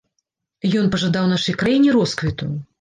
[0.79, 2.53] Ён пажадаў нашай краіне росквіту.